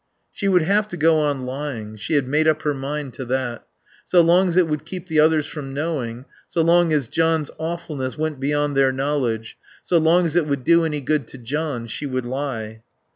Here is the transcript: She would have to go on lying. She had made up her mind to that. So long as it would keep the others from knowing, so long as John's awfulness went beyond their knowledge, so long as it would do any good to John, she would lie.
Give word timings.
She 0.31 0.47
would 0.47 0.63
have 0.63 0.87
to 0.87 0.97
go 0.97 1.19
on 1.19 1.45
lying. 1.45 1.95
She 1.95 2.15
had 2.15 2.27
made 2.27 2.47
up 2.47 2.63
her 2.63 2.73
mind 2.73 3.13
to 3.13 3.25
that. 3.25 3.67
So 4.03 4.19
long 4.19 4.47
as 4.47 4.57
it 4.57 4.67
would 4.67 4.83
keep 4.83 5.05
the 5.05 5.19
others 5.19 5.45
from 5.45 5.75
knowing, 5.75 6.25
so 6.49 6.63
long 6.63 6.91
as 6.91 7.07
John's 7.07 7.51
awfulness 7.59 8.17
went 8.17 8.39
beyond 8.39 8.75
their 8.75 8.91
knowledge, 8.91 9.59
so 9.83 9.99
long 9.99 10.25
as 10.25 10.35
it 10.35 10.47
would 10.47 10.63
do 10.63 10.85
any 10.85 11.01
good 11.01 11.27
to 11.27 11.37
John, 11.37 11.85
she 11.85 12.07
would 12.07 12.25
lie. 12.25 12.81